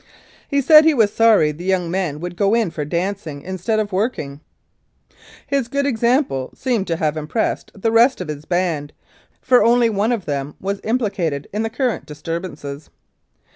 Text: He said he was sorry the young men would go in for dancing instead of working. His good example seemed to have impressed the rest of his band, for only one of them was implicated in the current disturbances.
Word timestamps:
He 0.47 0.61
said 0.61 0.83
he 0.83 0.95
was 0.95 1.13
sorry 1.13 1.51
the 1.51 1.63
young 1.63 1.91
men 1.91 2.19
would 2.21 2.35
go 2.35 2.55
in 2.55 2.71
for 2.71 2.83
dancing 2.83 3.43
instead 3.43 3.79
of 3.79 3.91
working. 3.91 4.41
His 5.45 5.67
good 5.67 5.85
example 5.85 6.51
seemed 6.55 6.87
to 6.87 6.95
have 6.95 7.15
impressed 7.15 7.69
the 7.75 7.91
rest 7.91 8.19
of 8.19 8.27
his 8.27 8.45
band, 8.45 8.93
for 9.41 9.63
only 9.63 9.91
one 9.91 10.11
of 10.11 10.25
them 10.25 10.55
was 10.59 10.81
implicated 10.83 11.47
in 11.53 11.61
the 11.61 11.69
current 11.69 12.07
disturbances. 12.07 12.89